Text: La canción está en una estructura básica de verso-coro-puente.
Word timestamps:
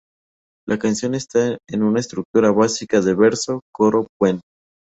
La 0.67 0.79
canción 0.79 1.13
está 1.13 1.59
en 1.69 1.83
una 1.83 1.99
estructura 1.99 2.49
básica 2.51 3.01
de 3.01 3.13
verso-coro-puente. 3.13 4.41